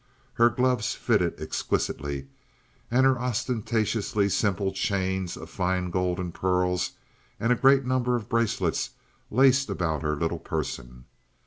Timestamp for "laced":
9.29-9.69